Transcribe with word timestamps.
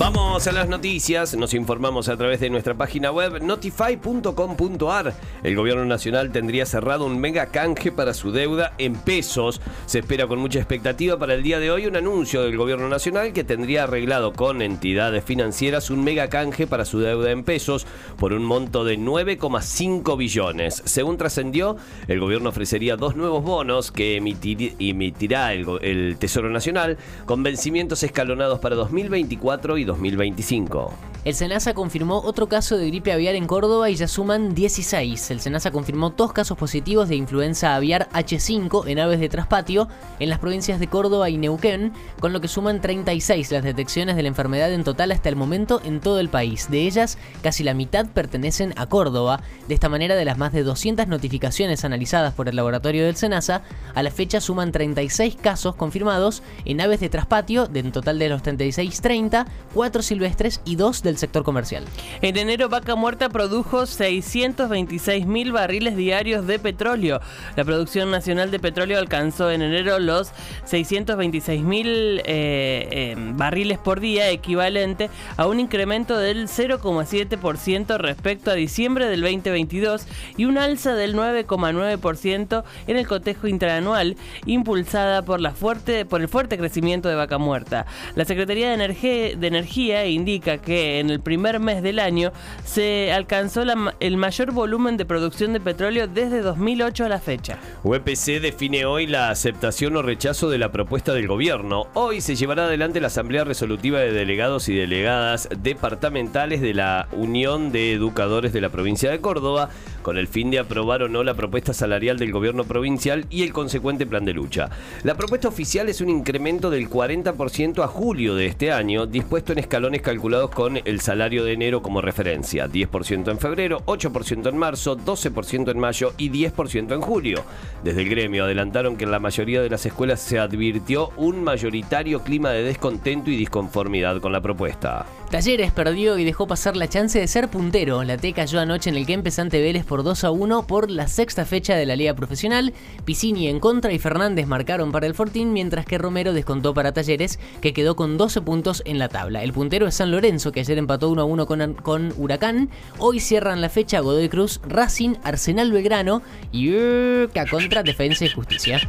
Vamos 0.00 0.46
a 0.46 0.52
las 0.52 0.66
noticias, 0.66 1.36
nos 1.36 1.52
informamos 1.52 2.08
a 2.08 2.16
través 2.16 2.40
de 2.40 2.48
nuestra 2.48 2.72
página 2.72 3.12
web 3.12 3.42
notify.com.ar. 3.42 5.12
El 5.42 5.56
gobierno 5.56 5.84
nacional 5.84 6.32
tendría 6.32 6.64
cerrado 6.64 7.04
un 7.04 7.20
mega 7.20 7.44
canje 7.50 7.92
para 7.92 8.14
su 8.14 8.32
deuda 8.32 8.72
en 8.78 8.94
pesos. 8.94 9.60
Se 9.84 9.98
espera 9.98 10.26
con 10.26 10.38
mucha 10.38 10.58
expectativa 10.58 11.18
para 11.18 11.34
el 11.34 11.42
día 11.42 11.58
de 11.58 11.70
hoy 11.70 11.84
un 11.84 11.96
anuncio 11.96 12.40
del 12.40 12.56
gobierno 12.56 12.88
nacional 12.88 13.34
que 13.34 13.44
tendría 13.44 13.82
arreglado 13.82 14.32
con 14.32 14.62
entidades 14.62 15.22
financieras 15.22 15.90
un 15.90 16.02
mega 16.02 16.28
canje 16.30 16.66
para 16.66 16.86
su 16.86 17.00
deuda 17.00 17.30
en 17.30 17.44
pesos 17.44 17.86
por 18.16 18.32
un 18.32 18.42
monto 18.46 18.84
de 18.84 18.98
9,5 18.98 20.16
billones. 20.16 20.82
Según 20.86 21.18
trascendió, 21.18 21.76
el 22.08 22.20
gobierno 22.20 22.48
ofrecería 22.48 22.96
dos 22.96 23.16
nuevos 23.16 23.44
bonos 23.44 23.92
que 23.92 24.18
emitir- 24.18 24.76
emitirá 24.78 25.52
el 25.52 26.16
Tesoro 26.18 26.48
Nacional 26.48 26.96
con 27.26 27.42
vencimientos 27.42 28.02
escalonados 28.02 28.60
para 28.60 28.76
2024 28.76 29.76
y 29.76 29.89
2025. 29.94 31.09
El 31.22 31.34
SENASA 31.34 31.74
confirmó 31.74 32.22
otro 32.22 32.48
caso 32.48 32.78
de 32.78 32.86
gripe 32.86 33.12
aviar 33.12 33.34
en 33.34 33.46
Córdoba 33.46 33.90
y 33.90 33.94
ya 33.94 34.08
suman 34.08 34.54
16. 34.54 35.30
El 35.30 35.40
SENASA 35.42 35.70
confirmó 35.70 36.08
dos 36.08 36.32
casos 36.32 36.56
positivos 36.56 37.10
de 37.10 37.16
influenza 37.16 37.74
aviar 37.76 38.08
H5 38.14 38.88
en 38.88 38.98
aves 38.98 39.20
de 39.20 39.28
traspatio 39.28 39.86
en 40.18 40.30
las 40.30 40.38
provincias 40.38 40.80
de 40.80 40.86
Córdoba 40.86 41.28
y 41.28 41.36
Neuquén, 41.36 41.92
con 42.20 42.32
lo 42.32 42.40
que 42.40 42.48
suman 42.48 42.80
36 42.80 43.52
las 43.52 43.64
detecciones 43.64 44.16
de 44.16 44.22
la 44.22 44.28
enfermedad 44.28 44.72
en 44.72 44.82
total 44.82 45.12
hasta 45.12 45.28
el 45.28 45.36
momento 45.36 45.82
en 45.84 46.00
todo 46.00 46.20
el 46.20 46.30
país. 46.30 46.70
De 46.70 46.86
ellas, 46.86 47.18
casi 47.42 47.64
la 47.64 47.74
mitad 47.74 48.06
pertenecen 48.06 48.72
a 48.78 48.86
Córdoba. 48.86 49.42
De 49.68 49.74
esta 49.74 49.90
manera, 49.90 50.16
de 50.16 50.24
las 50.24 50.38
más 50.38 50.54
de 50.54 50.62
200 50.62 51.06
notificaciones 51.06 51.84
analizadas 51.84 52.32
por 52.32 52.48
el 52.48 52.56
laboratorio 52.56 53.04
del 53.04 53.16
SENASA, 53.16 53.60
a 53.94 54.02
la 54.02 54.10
fecha 54.10 54.40
suman 54.40 54.72
36 54.72 55.36
casos 55.36 55.74
confirmados 55.76 56.42
en 56.64 56.80
aves 56.80 57.00
de 57.00 57.10
traspatio, 57.10 57.66
de 57.66 57.80
en 57.80 57.92
total 57.92 58.18
de 58.18 58.30
los 58.30 58.42
36, 58.42 59.02
30, 59.02 59.46
4 59.74 60.00
silvestres 60.00 60.62
y 60.64 60.76
2 60.76 61.09
del 61.10 61.18
sector 61.18 61.42
comercial. 61.42 61.84
En 62.22 62.36
enero, 62.36 62.68
Vaca 62.68 62.94
Muerta 62.94 63.28
produjo 63.28 63.84
626 63.84 65.26
mil 65.26 65.52
barriles 65.52 65.96
diarios 65.96 66.46
de 66.46 66.58
petróleo. 66.58 67.20
La 67.56 67.64
producción 67.64 68.10
nacional 68.10 68.50
de 68.50 68.60
petróleo 68.60 68.98
alcanzó 68.98 69.50
en 69.50 69.62
enero 69.62 69.98
los 69.98 70.32
626 70.64 71.62
mil 71.62 72.22
eh, 72.24 73.16
barriles 73.34 73.78
por 73.78 74.00
día, 74.00 74.30
equivalente 74.30 75.10
a 75.36 75.46
un 75.46 75.58
incremento 75.58 76.16
del 76.16 76.46
0,7% 76.46 77.98
respecto 77.98 78.50
a 78.50 78.54
diciembre 78.54 79.08
del 79.08 79.20
2022 79.22 80.06
y 80.36 80.44
un 80.44 80.58
alza 80.58 80.94
del 80.94 81.16
9,9% 81.16 82.64
en 82.86 82.96
el 82.96 83.06
cotejo 83.06 83.48
interanual, 83.48 84.16
impulsada 84.46 85.22
por, 85.22 85.40
la 85.40 85.52
fuerte, 85.52 86.04
por 86.04 86.20
el 86.20 86.28
fuerte 86.28 86.56
crecimiento 86.56 87.08
de 87.08 87.16
Vaca 87.16 87.38
Muerta. 87.38 87.86
La 88.14 88.24
Secretaría 88.24 88.70
de, 88.70 89.36
de 89.36 89.46
Energía 89.46 90.06
indica 90.06 90.58
que 90.58 90.99
en 91.00 91.10
el 91.10 91.20
primer 91.20 91.60
mes 91.60 91.82
del 91.82 91.98
año 91.98 92.32
se 92.64 93.12
alcanzó 93.12 93.62
el 94.00 94.16
mayor 94.16 94.52
volumen 94.52 94.96
de 94.96 95.04
producción 95.04 95.52
de 95.52 95.60
petróleo 95.60 96.06
desde 96.06 96.42
2008 96.42 97.04
a 97.04 97.08
la 97.08 97.18
fecha. 97.18 97.58
UPC 97.82 98.40
define 98.40 98.84
hoy 98.84 99.06
la 99.06 99.30
aceptación 99.30 99.96
o 99.96 100.02
rechazo 100.02 100.48
de 100.50 100.58
la 100.58 100.70
propuesta 100.70 101.12
del 101.12 101.26
gobierno. 101.26 101.88
Hoy 101.94 102.20
se 102.20 102.36
llevará 102.36 102.64
adelante 102.64 103.00
la 103.00 103.08
Asamblea 103.08 103.44
Resolutiva 103.44 103.98
de 104.00 104.12
Delegados 104.12 104.68
y 104.68 104.74
Delegadas 104.74 105.48
Departamentales 105.62 106.60
de 106.60 106.74
la 106.74 107.08
Unión 107.12 107.72
de 107.72 107.92
Educadores 107.92 108.52
de 108.52 108.60
la 108.60 108.68
provincia 108.68 109.10
de 109.10 109.20
Córdoba, 109.20 109.70
con 110.02 110.16
el 110.16 110.28
fin 110.28 110.50
de 110.50 110.58
aprobar 110.58 111.02
o 111.02 111.08
no 111.08 111.24
la 111.24 111.34
propuesta 111.34 111.72
salarial 111.72 112.18
del 112.18 112.32
gobierno 112.32 112.64
provincial 112.64 113.26
y 113.30 113.42
el 113.42 113.52
consecuente 113.52 114.06
plan 114.06 114.24
de 114.24 114.32
lucha. 114.32 114.70
La 115.02 115.14
propuesta 115.14 115.48
oficial 115.48 115.88
es 115.88 116.00
un 116.00 116.08
incremento 116.08 116.70
del 116.70 116.88
40% 116.88 117.82
a 117.82 117.86
julio 117.86 118.34
de 118.34 118.46
este 118.46 118.72
año, 118.72 119.06
dispuesto 119.06 119.52
en 119.52 119.58
escalones 119.58 120.02
calculados 120.02 120.50
con 120.50 120.78
el 120.90 121.00
salario 121.00 121.44
de 121.44 121.52
enero 121.52 121.82
como 121.82 122.00
referencia. 122.00 122.68
10% 122.68 123.30
en 123.30 123.38
febrero, 123.38 123.82
8% 123.86 124.48
en 124.48 124.58
marzo, 124.58 124.96
12% 124.96 125.70
en 125.70 125.78
mayo 125.78 126.12
y 126.18 126.30
10% 126.30 126.92
en 126.92 127.00
julio. 127.00 127.44
Desde 127.82 128.02
el 128.02 128.10
gremio 128.10 128.44
adelantaron 128.44 128.96
que 128.96 129.04
en 129.04 129.10
la 129.10 129.18
mayoría 129.18 129.62
de 129.62 129.70
las 129.70 129.86
escuelas 129.86 130.20
se 130.20 130.38
advirtió 130.38 131.10
un 131.16 131.42
mayoritario 131.42 132.22
clima 132.22 132.50
de 132.50 132.62
descontento 132.62 133.30
y 133.30 133.36
disconformidad 133.36 134.20
con 134.20 134.32
la 134.32 134.40
propuesta. 134.40 135.06
Talleres 135.30 135.70
perdió 135.70 136.18
y 136.18 136.24
dejó 136.24 136.48
pasar 136.48 136.76
la 136.76 136.88
chance 136.88 137.20
de 137.20 137.28
ser 137.28 137.48
puntero. 137.48 138.02
La 138.02 138.16
T 138.16 138.32
cayó 138.32 138.58
anoche 138.58 138.90
en 138.90 138.96
el 138.96 139.06
Kempes 139.06 139.38
ante 139.38 139.60
Vélez 139.60 139.84
por 139.84 140.02
2 140.02 140.24
a 140.24 140.32
1 140.32 140.66
por 140.66 140.90
la 140.90 141.06
sexta 141.06 141.44
fecha 141.44 141.76
de 141.76 141.86
la 141.86 141.94
Liga 141.94 142.14
Profesional. 142.14 142.74
Piscini 143.04 143.46
en 143.46 143.60
contra 143.60 143.92
y 143.92 144.00
Fernández 144.00 144.48
marcaron 144.48 144.90
para 144.90 145.06
el 145.06 145.14
Fortín, 145.14 145.52
mientras 145.52 145.86
que 145.86 145.98
Romero 145.98 146.32
descontó 146.32 146.74
para 146.74 146.90
Talleres, 146.90 147.38
que 147.60 147.72
quedó 147.72 147.94
con 147.94 148.18
12 148.18 148.40
puntos 148.40 148.82
en 148.86 148.98
la 148.98 149.08
tabla. 149.08 149.44
El 149.44 149.52
puntero 149.52 149.86
es 149.86 149.94
San 149.94 150.10
Lorenzo, 150.10 150.50
que 150.50 150.60
ayer 150.60 150.78
empató 150.80 151.08
1 151.10 151.22
a 151.22 151.24
1 151.24 151.46
con, 151.82 152.12
Huracán. 152.16 152.70
Hoy 152.98 153.20
cierran 153.20 153.60
la 153.60 153.68
fecha 153.68 154.00
Godoy 154.00 154.28
Cruz, 154.28 154.60
Racing, 154.66 155.14
Arsenal 155.22 155.72
Belgrano 155.72 156.22
y 156.52 156.70
a 156.74 157.46
contra 157.48 157.82
Defensa 157.82 158.24
y 158.24 158.30
Justicia. 158.30 158.80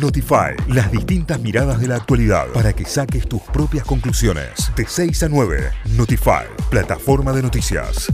Notify, 0.00 0.56
las 0.68 0.90
distintas 0.90 1.40
miradas 1.40 1.80
de 1.80 1.88
la 1.88 1.96
actualidad 1.96 2.48
para 2.52 2.72
que 2.72 2.84
saques 2.84 3.28
tus 3.28 3.42
propias 3.42 3.84
conclusiones. 3.84 4.70
De 4.76 4.86
6 4.86 5.22
a 5.22 5.28
9, 5.28 5.70
Notify, 5.96 6.46
plataforma 6.70 7.32
de 7.32 7.42
noticias. 7.42 8.10